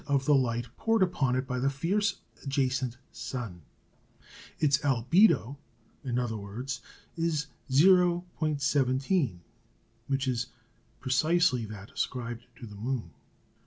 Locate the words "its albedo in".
4.57-6.17